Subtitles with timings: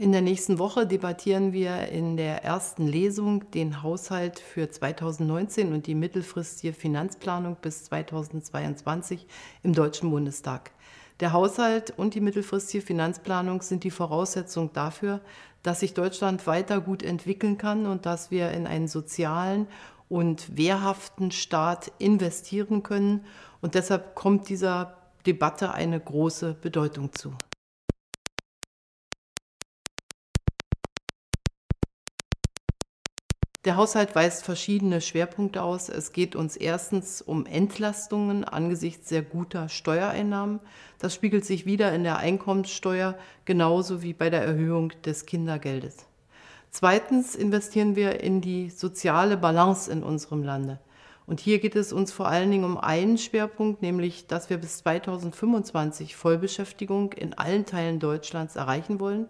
[0.00, 5.88] In der nächsten Woche debattieren wir in der ersten Lesung den Haushalt für 2019 und
[5.88, 9.26] die mittelfristige Finanzplanung bis 2022
[9.64, 10.70] im Deutschen Bundestag.
[11.18, 15.20] Der Haushalt und die mittelfristige Finanzplanung sind die Voraussetzung dafür,
[15.64, 19.66] dass sich Deutschland weiter gut entwickeln kann und dass wir in einen sozialen
[20.08, 23.24] und wehrhaften Staat investieren können.
[23.60, 24.96] Und deshalb kommt dieser
[25.26, 27.32] Debatte eine große Bedeutung zu.
[33.68, 35.90] Der Haushalt weist verschiedene Schwerpunkte aus.
[35.90, 40.60] Es geht uns erstens um Entlastungen angesichts sehr guter Steuereinnahmen.
[40.98, 46.06] Das spiegelt sich wieder in der Einkommenssteuer genauso wie bei der Erhöhung des Kindergeldes.
[46.70, 50.78] Zweitens investieren wir in die soziale Balance in unserem Lande.
[51.28, 54.78] Und hier geht es uns vor allen Dingen um einen Schwerpunkt, nämlich, dass wir bis
[54.78, 59.26] 2025 Vollbeschäftigung in allen Teilen Deutschlands erreichen wollen.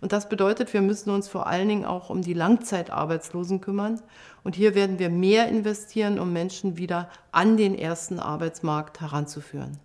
[0.00, 4.00] Und das bedeutet, wir müssen uns vor allen Dingen auch um die Langzeitarbeitslosen kümmern.
[4.44, 9.80] Und hier werden wir mehr investieren, um Menschen wieder an den ersten Arbeitsmarkt heranzuführen.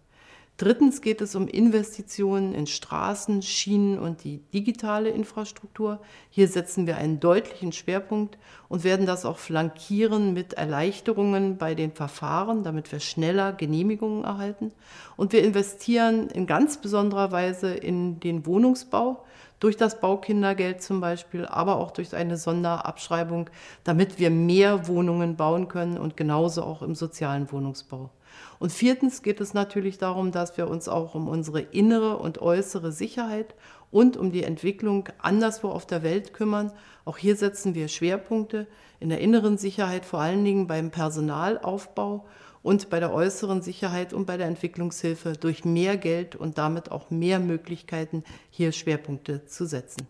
[0.57, 6.01] Drittens geht es um Investitionen in Straßen, Schienen und die digitale Infrastruktur.
[6.31, 11.91] Hier setzen wir einen deutlichen Schwerpunkt und werden das auch flankieren mit Erleichterungen bei den
[11.91, 14.71] Verfahren, damit wir schneller Genehmigungen erhalten.
[15.15, 19.23] Und wir investieren in ganz besonderer Weise in den Wohnungsbau
[19.59, 23.49] durch das Baukindergeld zum Beispiel, aber auch durch eine Sonderabschreibung,
[23.83, 28.11] damit wir mehr Wohnungen bauen können und genauso auch im sozialen Wohnungsbau.
[28.59, 32.91] Und viertens geht es natürlich darum, dass wir uns auch um unsere innere und äußere
[32.91, 33.55] Sicherheit
[33.91, 36.71] und um die Entwicklung anderswo auf der Welt kümmern.
[37.05, 38.67] Auch hier setzen wir Schwerpunkte
[38.99, 42.25] in der inneren Sicherheit, vor allen Dingen beim Personalaufbau
[42.61, 47.09] und bei der äußeren Sicherheit und bei der Entwicklungshilfe durch mehr Geld und damit auch
[47.09, 50.07] mehr Möglichkeiten, hier Schwerpunkte zu setzen.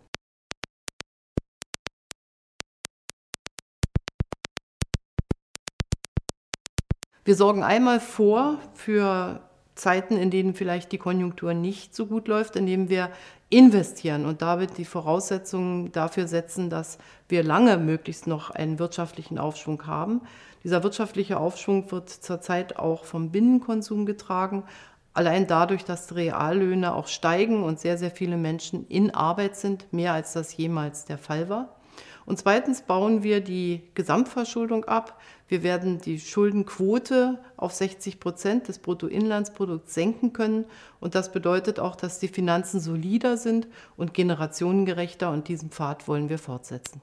[7.24, 9.47] Wir sorgen einmal vor für
[9.78, 13.10] Zeiten, in denen vielleicht die Konjunktur nicht so gut läuft, indem wir
[13.50, 19.86] investieren und damit die Voraussetzungen dafür setzen, dass wir lange möglichst noch einen wirtschaftlichen Aufschwung
[19.86, 20.20] haben.
[20.64, 24.64] Dieser wirtschaftliche Aufschwung wird zurzeit auch vom Binnenkonsum getragen,
[25.14, 30.12] allein dadurch, dass Reallöhne auch steigen und sehr, sehr viele Menschen in Arbeit sind, mehr
[30.12, 31.77] als das jemals der Fall war.
[32.26, 35.20] Und zweitens bauen wir die Gesamtverschuldung ab.
[35.48, 40.66] Wir werden die Schuldenquote auf 60 Prozent des Bruttoinlandsprodukts senken können.
[41.00, 43.66] Und das bedeutet auch, dass die Finanzen solider sind
[43.96, 45.30] und generationengerechter.
[45.30, 47.00] Und diesen Pfad wollen wir fortsetzen.